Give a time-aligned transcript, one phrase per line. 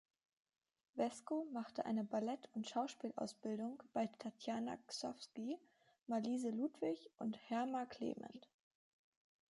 [0.95, 5.59] Vesco machte eine Ballett- und Schauspielausbildung bei Tatjana Gsovsky,
[6.07, 8.49] Marlise Ludwig und Herma Clement.